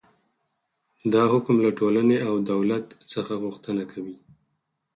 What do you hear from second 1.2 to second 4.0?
حکم له ټولنې او دولت څخه غوښتنه